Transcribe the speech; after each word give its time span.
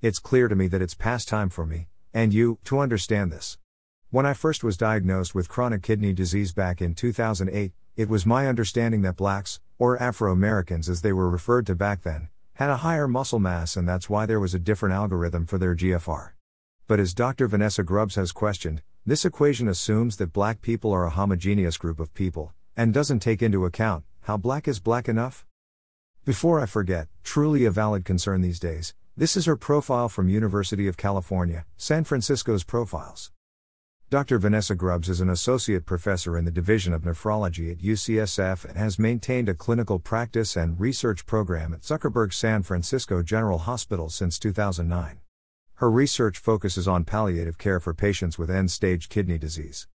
It's 0.00 0.20
clear 0.20 0.46
to 0.46 0.54
me 0.54 0.68
that 0.68 0.80
it's 0.80 0.94
past 0.94 1.26
time 1.26 1.48
for 1.48 1.66
me, 1.66 1.88
and 2.14 2.32
you, 2.32 2.60
to 2.66 2.78
understand 2.78 3.32
this. 3.32 3.58
When 4.10 4.26
I 4.26 4.32
first 4.32 4.62
was 4.62 4.76
diagnosed 4.76 5.34
with 5.34 5.48
chronic 5.48 5.82
kidney 5.82 6.12
disease 6.12 6.52
back 6.52 6.80
in 6.80 6.94
2008, 6.94 7.72
it 7.96 8.08
was 8.08 8.24
my 8.24 8.46
understanding 8.46 9.02
that 9.02 9.16
blacks, 9.16 9.58
or 9.76 10.00
Afro 10.00 10.30
Americans 10.30 10.88
as 10.88 11.02
they 11.02 11.12
were 11.12 11.28
referred 11.28 11.66
to 11.66 11.74
back 11.74 12.02
then, 12.02 12.28
had 12.54 12.70
a 12.70 12.76
higher 12.76 13.08
muscle 13.08 13.40
mass 13.40 13.76
and 13.76 13.88
that's 13.88 14.08
why 14.08 14.24
there 14.24 14.38
was 14.38 14.54
a 14.54 14.60
different 14.60 14.94
algorithm 14.94 15.46
for 15.46 15.58
their 15.58 15.74
GFR. 15.74 16.30
But 16.86 17.00
as 17.00 17.12
Dr. 17.12 17.48
Vanessa 17.48 17.82
Grubbs 17.82 18.14
has 18.14 18.30
questioned, 18.30 18.82
this 19.04 19.24
equation 19.24 19.66
assumes 19.66 20.18
that 20.18 20.32
black 20.32 20.62
people 20.62 20.92
are 20.92 21.06
a 21.06 21.10
homogeneous 21.10 21.76
group 21.76 21.98
of 21.98 22.14
people, 22.14 22.52
and 22.76 22.94
doesn't 22.94 23.18
take 23.18 23.42
into 23.42 23.64
account 23.64 24.04
how 24.20 24.36
black 24.36 24.68
is 24.68 24.78
black 24.78 25.08
enough? 25.08 25.44
Before 26.24 26.60
I 26.60 26.66
forget, 26.66 27.08
truly 27.24 27.64
a 27.64 27.70
valid 27.72 28.04
concern 28.04 28.42
these 28.42 28.60
days, 28.60 28.94
this 29.18 29.36
is 29.36 29.46
her 29.46 29.56
profile 29.56 30.08
from 30.08 30.28
University 30.28 30.86
of 30.86 30.96
California, 30.96 31.66
San 31.76 32.04
Francisco's 32.04 32.62
profiles. 32.62 33.32
Dr. 34.10 34.38
Vanessa 34.38 34.76
Grubbs 34.76 35.08
is 35.08 35.20
an 35.20 35.28
associate 35.28 35.84
professor 35.84 36.38
in 36.38 36.44
the 36.44 36.52
Division 36.52 36.92
of 36.92 37.02
Nephrology 37.02 37.72
at 37.72 37.78
UCSF 37.78 38.64
and 38.64 38.78
has 38.78 38.96
maintained 38.96 39.48
a 39.48 39.54
clinical 39.54 39.98
practice 39.98 40.54
and 40.54 40.78
research 40.78 41.26
program 41.26 41.74
at 41.74 41.80
Zuckerberg 41.80 42.32
San 42.32 42.62
Francisco 42.62 43.20
General 43.20 43.58
Hospital 43.58 44.08
since 44.08 44.38
2009. 44.38 45.18
Her 45.74 45.90
research 45.90 46.38
focuses 46.38 46.86
on 46.86 47.02
palliative 47.02 47.58
care 47.58 47.80
for 47.80 47.92
patients 47.92 48.38
with 48.38 48.48
end 48.48 48.70
stage 48.70 49.08
kidney 49.08 49.36
disease. 49.36 49.88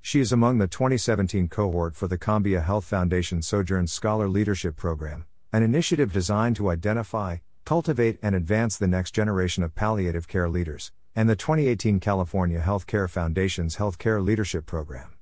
She 0.00 0.20
is 0.20 0.32
among 0.32 0.56
the 0.56 0.66
2017 0.66 1.48
cohort 1.48 1.94
for 1.94 2.08
the 2.08 2.16
Cambia 2.16 2.62
Health 2.62 2.86
Foundation 2.86 3.42
Sojourn 3.42 3.88
Scholar 3.88 4.26
Leadership 4.26 4.74
Program, 4.74 5.26
an 5.52 5.62
initiative 5.62 6.14
designed 6.14 6.56
to 6.56 6.70
identify, 6.70 7.36
cultivate, 7.64 8.18
and 8.22 8.34
advance 8.34 8.76
the 8.76 8.88
next 8.88 9.12
generation 9.12 9.62
of 9.62 9.74
palliative 9.74 10.28
care 10.28 10.48
leaders 10.48 10.92
and 11.16 11.28
the 11.28 11.36
2018 11.36 11.98
California 11.98 12.60
Healthcare 12.60 13.10
Foundation's 13.10 13.76
Healthcare 13.76 14.24
Leadership 14.24 14.64
Program. 14.64 15.14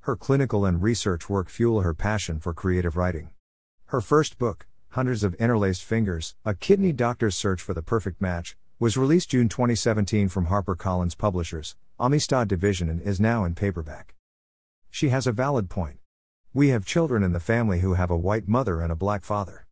Her 0.00 0.16
clinical 0.16 0.66
and 0.66 0.82
research 0.82 1.30
work 1.30 1.48
fuel 1.48 1.82
her 1.82 1.94
passion 1.94 2.40
for 2.40 2.52
creative 2.52 2.96
writing. 2.96 3.30
Her 3.86 4.00
first 4.00 4.38
book, 4.38 4.66
Hundreds 4.90 5.24
of 5.24 5.34
Interlaced 5.36 5.84
Fingers 5.84 6.34
A 6.44 6.54
Kidney 6.54 6.92
Doctor's 6.92 7.36
Search 7.36 7.62
for 7.62 7.74
the 7.74 7.82
Perfect 7.82 8.20
Match, 8.20 8.56
was 8.78 8.96
released 8.96 9.30
June 9.30 9.48
2017 9.48 10.28
from 10.28 10.48
HarperCollins 10.48 11.16
Publishers, 11.16 11.76
Amistad 11.98 12.48
Division, 12.48 12.90
and 12.90 13.00
is 13.00 13.20
now 13.20 13.44
in 13.44 13.54
paperback. 13.54 14.14
She 14.90 15.08
has 15.10 15.26
a 15.26 15.32
valid 15.32 15.70
point. 15.70 15.98
We 16.52 16.68
have 16.68 16.84
children 16.84 17.22
in 17.22 17.32
the 17.32 17.40
family 17.40 17.80
who 17.80 17.94
have 17.94 18.10
a 18.10 18.16
white 18.16 18.46
mother 18.46 18.80
and 18.80 18.92
a 18.92 18.96
black 18.96 19.24
father. 19.24 19.66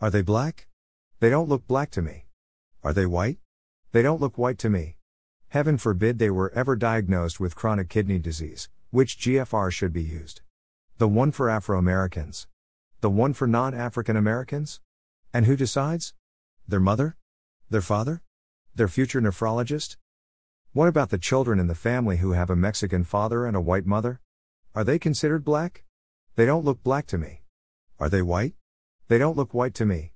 Are 0.00 0.10
they 0.10 0.22
black? 0.22 0.66
They 1.20 1.30
don't 1.30 1.48
look 1.48 1.66
black 1.66 1.90
to 1.92 2.02
me. 2.02 2.26
Are 2.82 2.92
they 2.92 3.06
white? 3.06 3.38
They 3.92 4.02
don't 4.02 4.20
look 4.20 4.36
white 4.36 4.58
to 4.58 4.70
me. 4.70 4.96
Heaven 5.48 5.78
forbid 5.78 6.18
they 6.18 6.30
were 6.30 6.52
ever 6.52 6.76
diagnosed 6.76 7.38
with 7.38 7.54
chronic 7.54 7.88
kidney 7.88 8.18
disease, 8.18 8.68
which 8.90 9.18
GFR 9.18 9.70
should 9.70 9.92
be 9.92 10.02
used. 10.02 10.42
The 10.98 11.08
one 11.08 11.30
for 11.30 11.48
Afro 11.48 11.78
Americans. 11.78 12.48
The 13.00 13.10
one 13.10 13.34
for 13.34 13.46
non 13.46 13.74
African 13.74 14.16
Americans? 14.16 14.80
And 15.32 15.46
who 15.46 15.56
decides? 15.56 16.14
Their 16.66 16.80
mother? 16.80 17.16
Their 17.70 17.80
father? 17.80 18.22
Their 18.74 18.88
future 18.88 19.20
nephrologist? 19.20 19.96
What 20.72 20.88
about 20.88 21.10
the 21.10 21.18
children 21.18 21.60
in 21.60 21.68
the 21.68 21.74
family 21.74 22.16
who 22.16 22.32
have 22.32 22.50
a 22.50 22.56
Mexican 22.56 23.04
father 23.04 23.46
and 23.46 23.56
a 23.56 23.60
white 23.60 23.86
mother? 23.86 24.20
Are 24.74 24.82
they 24.82 24.98
considered 24.98 25.44
black? 25.44 25.84
They 26.34 26.46
don't 26.46 26.64
look 26.64 26.82
black 26.82 27.06
to 27.06 27.18
me. 27.18 27.42
Are 28.00 28.08
they 28.08 28.22
white? 28.22 28.54
They 29.06 29.18
don't 29.18 29.36
look 29.36 29.54
white 29.54 29.74
to 29.74 29.86
me. 29.86 30.13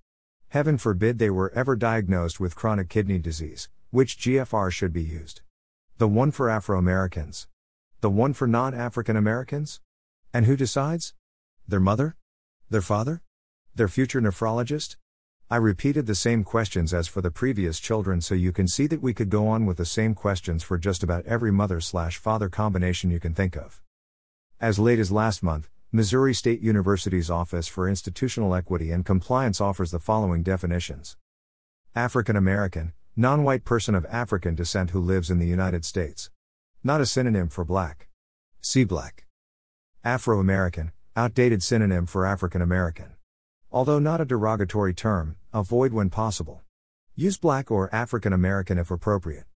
Heaven 0.50 0.78
forbid 0.78 1.18
they 1.18 1.28
were 1.28 1.52
ever 1.54 1.76
diagnosed 1.76 2.40
with 2.40 2.56
chronic 2.56 2.88
kidney 2.88 3.18
disease, 3.18 3.68
which 3.90 4.16
GFR 4.16 4.72
should 4.72 4.94
be 4.94 5.02
used. 5.02 5.42
The 5.98 6.08
one 6.08 6.30
for 6.30 6.48
Afro 6.48 6.78
Americans. 6.78 7.48
The 8.00 8.08
one 8.08 8.32
for 8.32 8.46
non 8.46 8.72
African 8.72 9.14
Americans? 9.14 9.82
And 10.32 10.46
who 10.46 10.56
decides? 10.56 11.12
Their 11.66 11.80
mother? 11.80 12.16
Their 12.70 12.80
father? 12.80 13.20
Their 13.74 13.88
future 13.88 14.22
nephrologist? 14.22 14.96
I 15.50 15.56
repeated 15.56 16.06
the 16.06 16.14
same 16.14 16.44
questions 16.44 16.94
as 16.94 17.08
for 17.08 17.20
the 17.20 17.30
previous 17.30 17.78
children 17.78 18.22
so 18.22 18.34
you 18.34 18.52
can 18.52 18.68
see 18.68 18.86
that 18.86 19.02
we 19.02 19.12
could 19.12 19.28
go 19.28 19.48
on 19.48 19.66
with 19.66 19.76
the 19.76 19.84
same 19.84 20.14
questions 20.14 20.62
for 20.62 20.78
just 20.78 21.02
about 21.02 21.26
every 21.26 21.52
mother 21.52 21.78
slash 21.80 22.16
father 22.16 22.48
combination 22.48 23.10
you 23.10 23.20
can 23.20 23.34
think 23.34 23.54
of. 23.54 23.82
As 24.62 24.78
late 24.78 24.98
as 24.98 25.12
last 25.12 25.42
month, 25.42 25.68
Missouri 25.90 26.34
State 26.34 26.60
University's 26.60 27.30
Office 27.30 27.66
for 27.66 27.88
Institutional 27.88 28.54
Equity 28.54 28.90
and 28.90 29.06
Compliance 29.06 29.58
offers 29.58 29.90
the 29.90 29.98
following 29.98 30.42
definitions 30.42 31.16
African 31.94 32.36
American, 32.36 32.92
non 33.16 33.42
white 33.42 33.64
person 33.64 33.94
of 33.94 34.04
African 34.10 34.54
descent 34.54 34.90
who 34.90 35.00
lives 35.00 35.30
in 35.30 35.38
the 35.38 35.46
United 35.46 35.86
States. 35.86 36.30
Not 36.84 37.00
a 37.00 37.06
synonym 37.06 37.48
for 37.48 37.64
black. 37.64 38.08
See 38.60 38.84
black. 38.84 39.24
Afro 40.04 40.40
American, 40.40 40.92
outdated 41.16 41.62
synonym 41.62 42.04
for 42.04 42.26
African 42.26 42.60
American. 42.60 43.14
Although 43.72 43.98
not 43.98 44.20
a 44.20 44.26
derogatory 44.26 44.92
term, 44.92 45.36
avoid 45.54 45.94
when 45.94 46.10
possible. 46.10 46.60
Use 47.16 47.38
black 47.38 47.70
or 47.70 47.88
African 47.94 48.34
American 48.34 48.76
if 48.76 48.90
appropriate. 48.90 49.46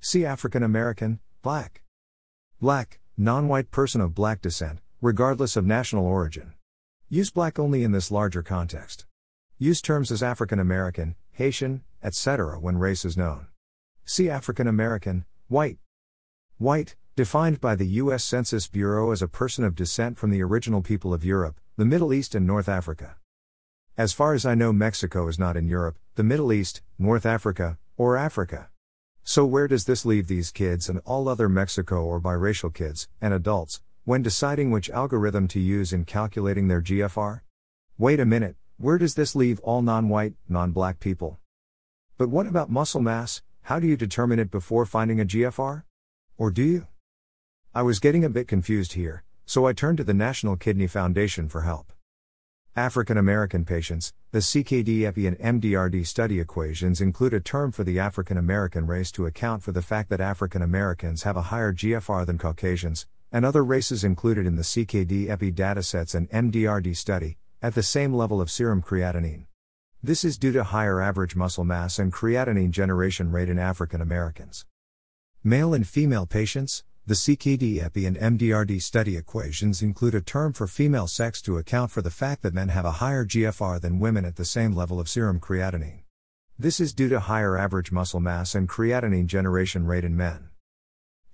See 0.00 0.24
African 0.24 0.64
American, 0.64 1.20
black. 1.42 1.82
Black, 2.60 2.98
non 3.16 3.46
white 3.46 3.70
person 3.70 4.00
of 4.00 4.16
black 4.16 4.42
descent, 4.42 4.80
regardless 5.00 5.56
of 5.56 5.66
national 5.66 6.06
origin. 6.06 6.54
Use 7.08 7.30
black 7.30 7.58
only 7.58 7.84
in 7.84 7.92
this 7.92 8.10
larger 8.10 8.42
context. 8.42 9.06
Use 9.58 9.80
terms 9.80 10.10
as 10.10 10.22
African 10.22 10.58
American, 10.58 11.14
Haitian, 11.32 11.82
etc. 12.02 12.58
when 12.58 12.78
race 12.78 13.04
is 13.04 13.16
known. 13.16 13.46
See 14.04 14.30
African 14.30 14.66
American, 14.66 15.24
white. 15.48 15.78
White, 16.58 16.96
defined 17.14 17.60
by 17.60 17.74
the 17.74 17.86
U.S. 18.02 18.24
Census 18.24 18.68
Bureau 18.68 19.10
as 19.10 19.22
a 19.22 19.28
person 19.28 19.64
of 19.64 19.74
descent 19.74 20.16
from 20.16 20.30
the 20.30 20.42
original 20.42 20.82
people 20.82 21.12
of 21.12 21.24
Europe, 21.24 21.60
the 21.76 21.84
Middle 21.84 22.12
East, 22.12 22.34
and 22.34 22.46
North 22.46 22.68
Africa. 22.68 23.16
As 23.98 24.12
far 24.12 24.34
as 24.34 24.44
I 24.44 24.54
know, 24.54 24.72
Mexico 24.72 25.28
is 25.28 25.38
not 25.38 25.56
in 25.56 25.68
Europe, 25.68 25.98
the 26.14 26.22
Middle 26.22 26.52
East, 26.52 26.82
North 26.98 27.26
Africa, 27.26 27.78
or 27.96 28.16
Africa. 28.16 28.68
So, 29.24 29.44
where 29.44 29.66
does 29.66 29.86
this 29.86 30.04
leave 30.04 30.28
these 30.28 30.52
kids 30.52 30.88
and 30.88 31.00
all 31.04 31.28
other 31.28 31.48
Mexico 31.48 32.04
or 32.04 32.20
biracial 32.20 32.72
kids, 32.72 33.08
and 33.20 33.34
adults, 33.34 33.80
when 34.06 34.22
deciding 34.22 34.70
which 34.70 34.88
algorithm 34.90 35.48
to 35.48 35.58
use 35.58 35.92
in 35.92 36.04
calculating 36.04 36.68
their 36.68 36.80
GFR? 36.80 37.40
Wait 37.98 38.20
a 38.20 38.24
minute, 38.24 38.54
where 38.76 38.98
does 38.98 39.16
this 39.16 39.34
leave 39.34 39.58
all 39.64 39.82
non 39.82 40.08
white, 40.08 40.34
non 40.48 40.70
black 40.70 41.00
people? 41.00 41.40
But 42.16 42.28
what 42.28 42.46
about 42.46 42.70
muscle 42.70 43.00
mass? 43.00 43.42
How 43.62 43.80
do 43.80 43.88
you 43.88 43.96
determine 43.96 44.38
it 44.38 44.48
before 44.48 44.86
finding 44.86 45.20
a 45.20 45.24
GFR? 45.24 45.82
Or 46.38 46.52
do 46.52 46.62
you? 46.62 46.86
I 47.74 47.82
was 47.82 47.98
getting 47.98 48.24
a 48.24 48.30
bit 48.30 48.46
confused 48.46 48.92
here, 48.92 49.24
so 49.44 49.66
I 49.66 49.72
turned 49.72 49.98
to 49.98 50.04
the 50.04 50.14
National 50.14 50.56
Kidney 50.56 50.86
Foundation 50.86 51.48
for 51.48 51.62
help. 51.62 51.92
African 52.76 53.18
American 53.18 53.64
patients, 53.64 54.12
the 54.30 54.38
CKD 54.38 55.02
EPI 55.02 55.26
and 55.26 55.38
MDRD 55.38 56.06
study 56.06 56.38
equations 56.38 57.00
include 57.00 57.34
a 57.34 57.40
term 57.40 57.72
for 57.72 57.82
the 57.82 57.98
African 57.98 58.36
American 58.36 58.86
race 58.86 59.10
to 59.10 59.26
account 59.26 59.64
for 59.64 59.72
the 59.72 59.82
fact 59.82 60.10
that 60.10 60.20
African 60.20 60.62
Americans 60.62 61.24
have 61.24 61.36
a 61.36 61.48
higher 61.50 61.72
GFR 61.72 62.24
than 62.24 62.38
Caucasians, 62.38 63.08
and 63.32 63.44
other 63.44 63.64
races 63.64 64.04
included 64.04 64.46
in 64.46 64.56
the 64.56 64.62
CKD 64.62 65.28
EPI 65.28 65.52
datasets 65.52 66.14
and 66.14 66.30
MDRD 66.30 66.96
study, 66.96 67.38
at 67.62 67.74
the 67.74 67.82
same 67.82 68.14
level 68.14 68.40
of 68.40 68.50
serum 68.50 68.82
creatinine. 68.82 69.46
This 70.02 70.24
is 70.24 70.38
due 70.38 70.52
to 70.52 70.64
higher 70.64 71.00
average 71.00 71.34
muscle 71.34 71.64
mass 71.64 71.98
and 71.98 72.12
creatinine 72.12 72.70
generation 72.70 73.32
rate 73.32 73.48
in 73.48 73.58
African 73.58 74.00
Americans. 74.00 74.64
Male 75.42 75.74
and 75.74 75.86
female 75.86 76.26
patients, 76.26 76.84
the 77.06 77.14
CKD 77.14 77.82
EPI 77.84 78.06
and 78.06 78.16
MDRD 78.16 78.82
study 78.82 79.16
equations 79.16 79.80
include 79.80 80.14
a 80.14 80.20
term 80.20 80.52
for 80.52 80.66
female 80.66 81.06
sex 81.06 81.40
to 81.42 81.56
account 81.56 81.90
for 81.90 82.02
the 82.02 82.10
fact 82.10 82.42
that 82.42 82.52
men 82.52 82.68
have 82.68 82.84
a 82.84 82.98
higher 83.02 83.24
GFR 83.24 83.80
than 83.80 84.00
women 84.00 84.24
at 84.24 84.36
the 84.36 84.44
same 84.44 84.74
level 84.74 84.98
of 84.98 85.08
serum 85.08 85.38
creatinine. 85.38 86.00
This 86.58 86.80
is 86.80 86.94
due 86.94 87.08
to 87.08 87.20
higher 87.20 87.56
average 87.56 87.92
muscle 87.92 88.18
mass 88.18 88.54
and 88.54 88.68
creatinine 88.68 89.26
generation 89.26 89.86
rate 89.86 90.04
in 90.04 90.16
men. 90.16 90.48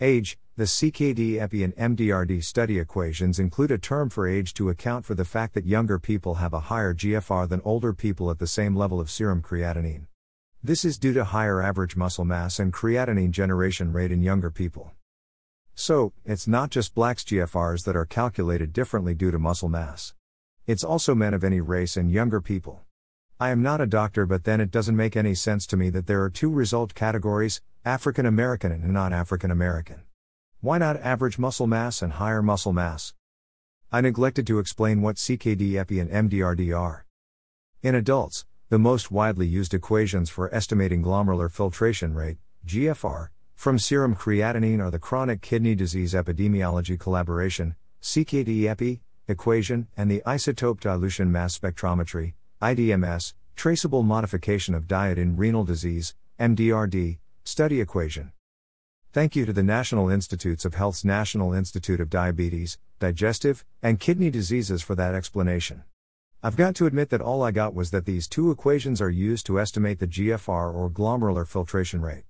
Age, 0.02 0.36
the 0.56 0.64
CKD 0.64 1.40
EPI 1.40 1.62
and 1.62 1.76
MDRD 1.76 2.42
study 2.42 2.80
equations 2.80 3.38
include 3.38 3.70
a 3.70 3.78
term 3.78 4.10
for 4.10 4.26
age 4.26 4.52
to 4.54 4.68
account 4.68 5.04
for 5.04 5.14
the 5.14 5.24
fact 5.24 5.54
that 5.54 5.64
younger 5.64 6.00
people 6.00 6.34
have 6.34 6.52
a 6.52 6.58
higher 6.58 6.92
GFR 6.92 7.48
than 7.48 7.60
older 7.64 7.92
people 7.92 8.28
at 8.28 8.40
the 8.40 8.48
same 8.48 8.74
level 8.74 8.98
of 8.98 9.12
serum 9.12 9.42
creatinine. 9.42 10.06
This 10.60 10.84
is 10.84 10.98
due 10.98 11.12
to 11.12 11.22
higher 11.22 11.62
average 11.62 11.94
muscle 11.94 12.24
mass 12.24 12.58
and 12.58 12.72
creatinine 12.72 13.30
generation 13.30 13.92
rate 13.92 14.10
in 14.10 14.22
younger 14.22 14.50
people. 14.50 14.90
So, 15.76 16.12
it's 16.24 16.48
not 16.48 16.70
just 16.70 16.96
blacks 16.96 17.22
GFRs 17.22 17.84
that 17.84 17.94
are 17.94 18.04
calculated 18.04 18.72
differently 18.72 19.14
due 19.14 19.30
to 19.30 19.38
muscle 19.38 19.68
mass. 19.68 20.14
It's 20.66 20.82
also 20.82 21.14
men 21.14 21.32
of 21.32 21.44
any 21.44 21.60
race 21.60 21.96
and 21.96 22.10
younger 22.10 22.40
people. 22.40 22.80
I 23.38 23.50
am 23.50 23.62
not 23.62 23.80
a 23.80 23.86
doctor, 23.86 24.26
but 24.26 24.42
then 24.42 24.60
it 24.60 24.72
doesn't 24.72 24.96
make 24.96 25.16
any 25.16 25.36
sense 25.36 25.64
to 25.68 25.76
me 25.76 25.90
that 25.90 26.08
there 26.08 26.24
are 26.24 26.30
two 26.30 26.50
result 26.50 26.96
categories 26.96 27.60
African 27.84 28.26
American 28.26 28.70
and 28.70 28.92
non 28.92 29.12
African 29.12 29.50
American. 29.50 30.02
Why 30.60 30.78
not 30.78 30.98
average 30.98 31.36
muscle 31.36 31.66
mass 31.66 32.00
and 32.00 32.12
higher 32.12 32.40
muscle 32.40 32.72
mass? 32.72 33.12
I 33.90 34.00
neglected 34.00 34.46
to 34.46 34.60
explain 34.60 35.02
what 35.02 35.16
CKD 35.16 35.74
EPI 35.74 35.98
and 35.98 36.30
MDRD 36.30 36.78
are. 36.78 37.06
In 37.82 37.96
adults, 37.96 38.46
The 38.68 38.78
most 38.78 39.10
widely 39.10 39.48
used 39.48 39.74
equations 39.74 40.30
for 40.30 40.54
estimating 40.54 41.02
glomerular 41.02 41.50
filtration 41.50 42.14
rate, 42.14 42.38
GFR, 42.64 43.30
from 43.56 43.80
serum 43.80 44.14
creatinine 44.14 44.80
are 44.80 44.90
the 44.90 45.00
Chronic 45.00 45.42
Kidney 45.42 45.74
Disease 45.74 46.14
Epidemiology 46.14 46.98
Collaboration, 46.98 47.74
CKD-EPI, 48.00 49.00
equation, 49.26 49.88
and 49.96 50.08
the 50.08 50.22
Isotope 50.24 50.78
Dilution 50.78 51.32
Mass 51.32 51.58
Spectrometry, 51.58 52.34
IDMS, 52.62 53.34
Traceable 53.56 54.04
Modification 54.04 54.72
of 54.74 54.86
Diet 54.86 55.18
in 55.18 55.36
Renal 55.36 55.64
Disease, 55.64 56.14
MDRD, 56.38 57.18
study 57.44 57.80
equation. 57.80 58.32
Thank 59.12 59.36
you 59.36 59.44
to 59.44 59.52
the 59.52 59.62
National 59.62 60.08
Institutes 60.08 60.64
of 60.64 60.74
Health's 60.74 61.04
National 61.04 61.52
Institute 61.52 62.00
of 62.00 62.08
Diabetes, 62.08 62.78
Digestive, 62.98 63.64
and 63.82 64.00
Kidney 64.00 64.30
Diseases 64.30 64.80
for 64.80 64.94
that 64.94 65.14
explanation. 65.14 65.82
I've 66.42 66.56
got 66.56 66.74
to 66.76 66.86
admit 66.86 67.10
that 67.10 67.20
all 67.20 67.42
I 67.42 67.50
got 67.50 67.74
was 67.74 67.90
that 67.90 68.06
these 68.06 68.26
two 68.26 68.50
equations 68.50 69.00
are 69.00 69.10
used 69.10 69.46
to 69.46 69.60
estimate 69.60 69.98
the 69.98 70.06
GFR 70.06 70.74
or 70.74 70.90
glomerular 70.90 71.46
filtration 71.46 72.00
rate. 72.00 72.24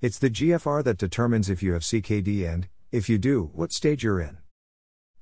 It's 0.00 0.18
the 0.18 0.28
GFR 0.28 0.82
that 0.84 0.98
determines 0.98 1.48
if 1.48 1.62
you 1.62 1.72
have 1.72 1.82
CKD 1.82 2.52
and, 2.52 2.68
if 2.90 3.08
you 3.08 3.16
do, 3.16 3.50
what 3.54 3.72
stage 3.72 4.02
you're 4.02 4.20
in. 4.20 4.38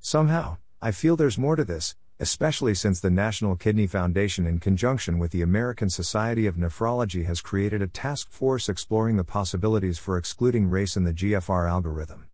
Somehow, 0.00 0.56
I 0.80 0.90
feel 0.90 1.14
there's 1.14 1.38
more 1.38 1.56
to 1.56 1.64
this, 1.64 1.94
especially 2.22 2.72
since 2.72 3.00
the 3.00 3.10
National 3.10 3.56
Kidney 3.56 3.88
Foundation, 3.88 4.46
in 4.46 4.60
conjunction 4.60 5.18
with 5.18 5.32
the 5.32 5.42
American 5.42 5.90
Society 5.90 6.46
of 6.46 6.54
Nephrology, 6.54 7.26
has 7.26 7.40
created 7.40 7.82
a 7.82 7.88
task 7.88 8.30
force 8.30 8.68
exploring 8.68 9.16
the 9.16 9.24
possibilities 9.24 9.98
for 9.98 10.16
excluding 10.16 10.70
race 10.70 10.96
in 10.96 11.02
the 11.02 11.12
GFR 11.12 11.68
algorithm. 11.68 12.28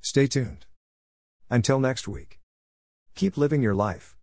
Stay 0.00 0.28
tuned. 0.28 0.66
Until 1.50 1.80
next 1.80 2.06
week. 2.06 2.38
Keep 3.16 3.36
living 3.36 3.62
your 3.62 3.74
life. 3.74 4.14